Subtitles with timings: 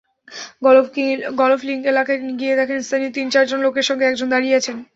[1.41, 4.77] Golf link এলাকায় গিয়ে দেখেন, স্থানীয় তিন-চারজন লোকের সঙ্গে একজন দাঁড়িয়ে আছেন।